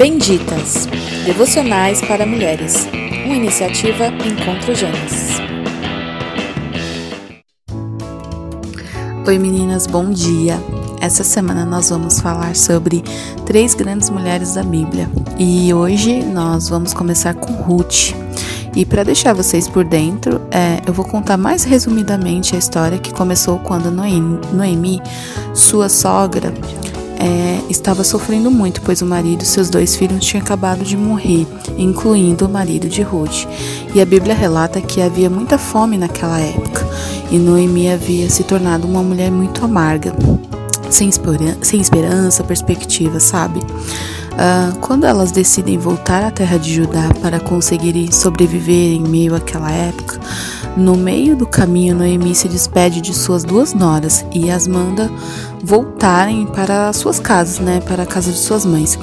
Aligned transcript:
Benditas 0.00 0.88
Devocionais 1.26 2.00
para 2.00 2.24
Mulheres, 2.24 2.88
uma 3.26 3.36
iniciativa 3.36 4.06
Encontro 4.06 4.74
Gênesis. 4.74 5.38
Oi 9.26 9.38
meninas, 9.38 9.86
bom 9.86 10.10
dia! 10.10 10.58
Essa 11.02 11.22
semana 11.22 11.66
nós 11.66 11.90
vamos 11.90 12.18
falar 12.18 12.56
sobre 12.56 13.04
três 13.44 13.74
grandes 13.74 14.08
mulheres 14.08 14.54
da 14.54 14.62
Bíblia 14.62 15.06
e 15.38 15.70
hoje 15.74 16.22
nós 16.22 16.70
vamos 16.70 16.94
começar 16.94 17.34
com 17.34 17.52
Ruth. 17.52 18.14
E 18.74 18.86
para 18.86 19.04
deixar 19.04 19.34
vocês 19.34 19.68
por 19.68 19.84
dentro, 19.84 20.40
é, 20.50 20.80
eu 20.86 20.94
vou 20.94 21.04
contar 21.04 21.36
mais 21.36 21.64
resumidamente 21.64 22.56
a 22.56 22.58
história 22.58 22.98
que 22.98 23.12
começou 23.12 23.58
quando 23.58 23.90
Noemi, 23.90 25.02
sua 25.52 25.90
sogra, 25.90 26.54
é, 27.20 27.60
estava 27.68 28.02
sofrendo 28.02 28.50
muito, 28.50 28.80
pois 28.80 29.02
o 29.02 29.06
marido 29.06 29.42
e 29.42 29.46
seus 29.46 29.68
dois 29.68 29.94
filhos 29.94 30.24
tinham 30.24 30.42
acabado 30.42 30.82
de 30.82 30.96
morrer, 30.96 31.46
incluindo 31.76 32.46
o 32.46 32.48
marido 32.48 32.88
de 32.88 33.02
Ruth. 33.02 33.46
E 33.94 34.00
a 34.00 34.06
Bíblia 34.06 34.34
relata 34.34 34.80
que 34.80 35.02
havia 35.02 35.28
muita 35.28 35.58
fome 35.58 35.98
naquela 35.98 36.40
época, 36.40 36.88
e 37.30 37.36
Noemi 37.38 37.90
havia 37.90 38.30
se 38.30 38.42
tornado 38.42 38.86
uma 38.86 39.02
mulher 39.02 39.30
muito 39.30 39.62
amarga, 39.62 40.14
sem, 40.88 41.10
esperança, 41.10 42.42
perspectiva, 42.42 43.20
sabe? 43.20 43.60
Uh, 44.32 44.78
quando 44.78 45.04
elas 45.04 45.32
decidem 45.32 45.76
voltar 45.76 46.24
à 46.24 46.30
terra 46.30 46.58
de 46.58 46.72
Judá 46.72 47.10
para 47.20 47.38
conseguirem 47.38 48.10
sobreviver 48.10 48.94
em 48.94 49.02
meio 49.02 49.34
àquela 49.34 49.70
época, 49.70 50.18
no 50.76 50.96
meio 50.96 51.36
do 51.36 51.46
caminho, 51.46 51.96
Noemi 51.96 52.34
se 52.34 52.48
despede 52.48 53.00
de 53.00 53.12
suas 53.12 53.44
duas 53.44 53.74
noras 53.74 54.24
e 54.32 54.50
as 54.50 54.66
manda 54.66 55.10
voltarem 55.62 56.46
para 56.46 56.92
suas 56.92 57.18
casas, 57.18 57.58
né, 57.58 57.80
para 57.80 58.04
a 58.04 58.06
casa 58.06 58.30
de 58.30 58.38
suas 58.38 58.64
mães. 58.64 58.98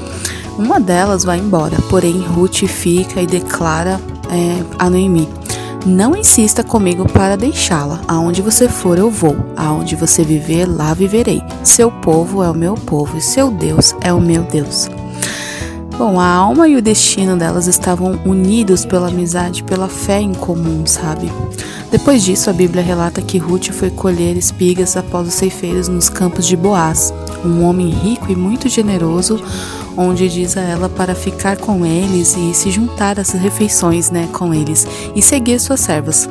Uma 0.58 0.80
delas 0.80 1.24
vai 1.24 1.38
embora, 1.38 1.78
porém 1.90 2.20
Ruth 2.20 2.66
fica 2.66 3.22
e 3.22 3.28
declara 3.28 4.02
é, 4.32 4.64
a 4.80 4.90
Noemi: 4.90 5.30
Não 5.86 6.16
insista 6.16 6.64
comigo 6.64 7.08
para 7.08 7.38
deixá-la. 7.38 8.02
Aonde 8.08 8.42
você 8.42 8.68
for, 8.68 8.98
eu 8.98 9.12
vou. 9.12 9.36
Aonde 9.56 9.96
você 9.96 10.24
viver, 10.24 10.66
lá 10.66 10.94
viverei. 10.96 11.44
Seu 11.64 11.92
povo 11.92 12.42
é 12.42 12.50
o 12.50 12.56
meu 12.56 12.74
povo 12.74 13.18
e 13.18 13.22
seu 13.22 13.52
Deus 13.52 13.94
é 14.02 14.12
o 14.12 14.20
meu 14.20 14.44
Deus. 14.44 14.90
Bom, 15.98 16.20
a 16.20 16.28
alma 16.28 16.68
e 16.68 16.76
o 16.76 16.82
destino 16.82 17.36
delas 17.36 17.66
estavam 17.66 18.20
unidos 18.24 18.86
pela 18.86 19.08
amizade, 19.08 19.64
pela 19.64 19.88
fé 19.88 20.22
em 20.22 20.32
comum, 20.32 20.86
sabe? 20.86 21.32
Depois 21.90 22.24
disso, 22.24 22.52
a 22.52 22.54
Bíblia 22.54 22.84
relata 22.84 23.20
que 23.20 23.40
Ruth 23.40 23.72
foi 23.72 23.90
colher 23.90 24.38
espigas 24.38 24.96
após 24.96 25.28
os 25.28 25.34
ceifeiros 25.34 25.88
nos 25.88 26.08
campos 26.08 26.46
de 26.46 26.56
Boaz, 26.56 27.12
um 27.44 27.64
homem 27.64 27.90
rico 27.90 28.32
e 28.32 28.36
muito 28.36 28.70
generoso, 28.70 29.42
onde 29.98 30.30
diz 30.30 30.56
a 30.56 30.62
ela 30.62 30.88
para 30.88 31.16
ficar 31.16 31.58
com 31.58 31.84
eles 31.84 32.38
e 32.38 32.54
se 32.54 32.70
juntar 32.70 33.20
às 33.20 33.32
refeições, 33.32 34.12
né, 34.12 34.30
com 34.32 34.54
eles 34.54 34.86
e 35.16 35.22
seguir 35.24 35.60
suas 35.60 35.80
servas. 35.80 36.30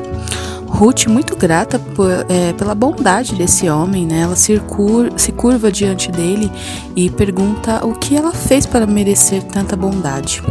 Ruth, 0.69 1.07
muito 1.07 1.26
grata 1.39 1.79
por, 1.79 2.11
é, 2.29 2.53
pela 2.55 2.75
bondade 2.75 3.35
desse 3.35 3.69
homem, 3.69 4.07
né? 4.07 4.21
Ela 4.21 4.37
se, 4.37 4.59
cur, 4.61 5.13
se 5.17 5.33
curva 5.33 5.71
diante 5.71 6.11
dele 6.11 6.51
e 6.95 7.11
pergunta 7.11 7.85
o 7.85 7.95
que 7.95 8.17
ela 8.17 8.33
fez 8.33 8.67
para 8.67 8.87
merecer 8.87 9.43
tanta 9.43 9.77
bondade. 9.77 10.43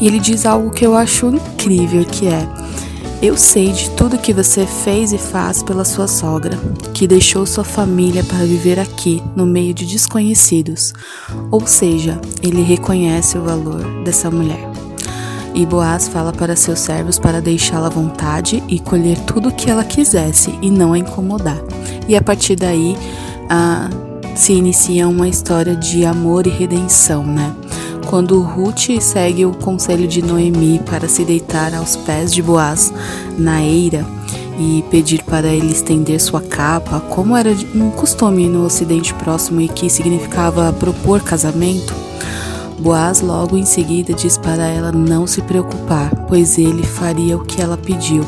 E 0.00 0.06
ele 0.06 0.18
diz 0.18 0.44
algo 0.44 0.70
que 0.70 0.84
eu 0.84 0.96
acho 0.96 1.28
incrível, 1.28 2.04
que 2.04 2.26
é: 2.26 2.48
eu 3.22 3.38
sei 3.38 3.72
de 3.72 3.88
tudo 3.90 4.18
que 4.18 4.34
você 4.34 4.66
fez 4.66 5.12
e 5.12 5.18
faz 5.18 5.62
pela 5.62 5.84
sua 5.84 6.06
sogra, 6.06 6.58
que 6.92 7.06
deixou 7.06 7.46
sua 7.46 7.64
família 7.64 8.22
para 8.22 8.44
viver 8.44 8.78
aqui, 8.78 9.22
no 9.34 9.46
meio 9.46 9.72
de 9.72 9.86
desconhecidos. 9.86 10.92
Ou 11.50 11.66
seja, 11.66 12.20
ele 12.42 12.62
reconhece 12.62 13.38
o 13.38 13.42
valor 13.42 14.04
dessa 14.04 14.30
mulher. 14.30 14.73
E 15.54 15.64
Boaz 15.64 16.08
fala 16.08 16.32
para 16.32 16.56
seus 16.56 16.80
servos 16.80 17.18
para 17.18 17.40
deixá-la 17.40 17.86
à 17.86 17.90
vontade 17.90 18.62
e 18.68 18.80
colher 18.80 19.18
tudo 19.20 19.50
o 19.50 19.52
que 19.52 19.70
ela 19.70 19.84
quisesse 19.84 20.58
e 20.60 20.68
não 20.68 20.92
a 20.92 20.98
incomodar. 20.98 21.58
E 22.08 22.16
a 22.16 22.20
partir 22.20 22.56
daí 22.56 22.96
se 24.34 24.52
inicia 24.52 25.06
uma 25.06 25.28
história 25.28 25.76
de 25.76 26.04
amor 26.04 26.46
e 26.46 26.50
redenção, 26.50 27.24
né? 27.24 27.54
Quando 28.06 28.40
Ruth 28.40 29.00
segue 29.00 29.46
o 29.46 29.52
conselho 29.54 30.06
de 30.06 30.22
Noemi 30.22 30.80
para 30.84 31.08
se 31.08 31.24
deitar 31.24 31.72
aos 31.74 31.96
pés 31.96 32.32
de 32.32 32.42
Boaz 32.42 32.92
na 33.38 33.62
eira 33.62 34.04
e 34.58 34.84
pedir 34.90 35.22
para 35.22 35.48
ele 35.48 35.72
estender 35.72 36.20
sua 36.20 36.40
capa, 36.40 37.00
como 37.00 37.36
era 37.36 37.50
um 37.74 37.90
costume 37.90 38.48
no 38.48 38.64
Ocidente 38.64 39.14
Próximo 39.14 39.60
e 39.60 39.68
que 39.68 39.88
significava 39.88 40.72
propor 40.72 41.22
casamento, 41.22 41.94
Boaz 42.84 43.22
logo 43.22 43.56
em 43.56 43.64
seguida 43.64 44.12
diz 44.12 44.36
para 44.36 44.66
ela 44.66 44.92
não 44.92 45.26
se 45.26 45.40
preocupar, 45.40 46.14
pois 46.28 46.58
ele 46.58 46.82
faria 46.82 47.34
o 47.34 47.42
que 47.42 47.62
ela 47.62 47.78
pediu, 47.78 48.22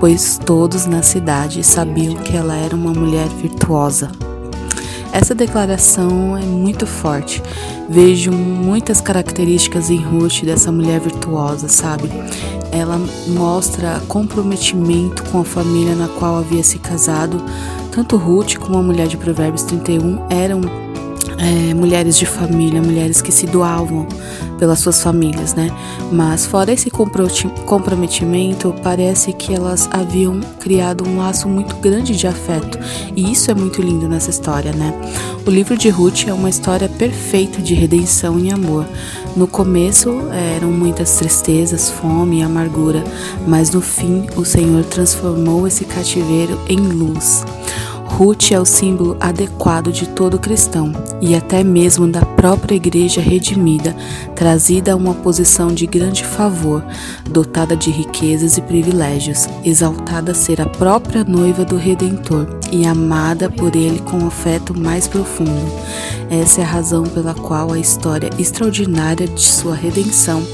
pois 0.00 0.40
todos 0.42 0.86
na 0.86 1.02
cidade 1.02 1.62
sabiam 1.62 2.14
que 2.14 2.34
ela 2.34 2.56
era 2.56 2.74
uma 2.74 2.94
mulher 2.94 3.28
virtuosa. 3.28 4.10
Essa 5.12 5.34
declaração 5.34 6.34
é 6.38 6.40
muito 6.40 6.86
forte. 6.86 7.42
Vejo 7.86 8.32
muitas 8.32 9.02
características 9.02 9.90
em 9.90 10.02
Ruth 10.02 10.42
dessa 10.42 10.72
mulher 10.72 11.00
virtuosa, 11.00 11.68
sabe? 11.68 12.10
Ela 12.72 12.98
mostra 13.26 14.00
comprometimento 14.08 15.22
com 15.24 15.40
a 15.40 15.44
família 15.44 15.94
na 15.94 16.08
qual 16.08 16.38
havia 16.38 16.64
se 16.64 16.78
casado. 16.78 17.42
Tanto 17.92 18.16
Ruth 18.16 18.56
como 18.56 18.78
a 18.78 18.82
mulher 18.82 19.06
de 19.06 19.18
Provérbios 19.18 19.64
31 19.64 20.28
eram 20.30 20.87
é, 21.38 21.72
mulheres 21.74 22.16
de 22.18 22.26
família, 22.26 22.82
mulheres 22.82 23.22
que 23.22 23.32
se 23.32 23.46
doavam 23.46 24.06
pelas 24.58 24.80
suas 24.80 25.00
famílias, 25.02 25.54
né? 25.54 25.70
Mas 26.10 26.44
fora 26.44 26.72
esse 26.72 26.90
comprometimento, 26.90 28.74
parece 28.82 29.32
que 29.32 29.54
elas 29.54 29.88
haviam 29.92 30.40
criado 30.58 31.08
um 31.08 31.18
laço 31.18 31.48
muito 31.48 31.76
grande 31.76 32.16
de 32.16 32.26
afeto, 32.26 32.78
e 33.14 33.30
isso 33.32 33.50
é 33.50 33.54
muito 33.54 33.80
lindo 33.80 34.08
nessa 34.08 34.30
história, 34.30 34.72
né? 34.72 34.92
O 35.46 35.50
livro 35.50 35.76
de 35.76 35.88
Ruth 35.88 36.26
é 36.26 36.32
uma 36.32 36.50
história 36.50 36.88
perfeita 36.88 37.62
de 37.62 37.72
redenção 37.72 38.38
e 38.38 38.50
amor. 38.50 38.84
No 39.36 39.46
começo 39.46 40.10
eram 40.56 40.70
muitas 40.72 41.16
tristezas, 41.16 41.88
fome 41.88 42.40
e 42.40 42.42
amargura, 42.42 43.04
mas 43.46 43.70
no 43.70 43.80
fim 43.80 44.26
o 44.36 44.44
Senhor 44.44 44.84
transformou 44.84 45.66
esse 45.66 45.84
cativeiro 45.84 46.58
em 46.68 46.78
luz. 46.78 47.44
Ruth 48.18 48.50
é 48.50 48.58
o 48.58 48.64
símbolo 48.64 49.16
adequado 49.20 49.92
de 49.92 50.08
todo 50.08 50.40
cristão 50.40 50.90
e 51.20 51.36
até 51.36 51.62
mesmo 51.62 52.10
da 52.10 52.26
própria 52.26 52.74
igreja 52.74 53.20
redimida, 53.20 53.94
trazida 54.34 54.92
a 54.92 54.96
uma 54.96 55.14
posição 55.14 55.68
de 55.68 55.86
grande 55.86 56.24
favor, 56.24 56.84
dotada 57.30 57.76
de 57.76 57.92
riquezas 57.92 58.58
e 58.58 58.62
privilégios, 58.62 59.46
exaltada 59.64 60.32
a 60.32 60.34
ser 60.34 60.60
a 60.60 60.66
própria 60.66 61.22
noiva 61.22 61.64
do 61.64 61.76
Redentor 61.76 62.58
e 62.72 62.86
amada 62.86 63.50
por 63.50 63.74
ele 63.74 63.98
com 64.00 64.26
afeto 64.26 64.78
mais 64.78 65.06
profundo. 65.06 65.72
Essa 66.30 66.60
é 66.60 66.64
a 66.64 66.66
razão 66.66 67.04
pela 67.04 67.34
qual 67.34 67.72
a 67.72 67.78
história 67.78 68.30
extraordinária 68.38 69.26
de 69.26 69.40
sua 69.40 69.74
redenção 69.74 70.46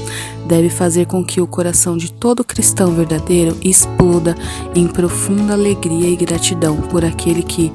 deve 0.47 0.69
fazer 0.69 1.05
com 1.05 1.23
que 1.23 1.41
o 1.41 1.47
coração 1.47 1.97
de 1.97 2.11
todo 2.11 2.43
cristão 2.43 2.93
verdadeiro 2.93 3.57
exploda 3.63 4.35
em 4.73 4.87
profunda 4.87 5.53
alegria 5.53 6.09
e 6.09 6.15
gratidão 6.15 6.77
por 6.77 7.03
aquele 7.03 7.43
que, 7.43 7.73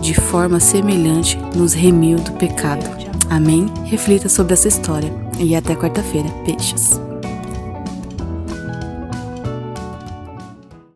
de 0.00 0.14
forma 0.14 0.60
semelhante, 0.60 1.38
nos 1.54 1.72
remiu 1.72 2.18
do 2.18 2.32
pecado. 2.32 2.84
Amém? 3.30 3.66
Reflita 3.84 4.28
sobre 4.28 4.54
essa 4.54 4.68
história 4.68 5.12
e 5.38 5.54
até 5.54 5.74
quarta-feira. 5.74 6.28
Beijos. 6.44 7.07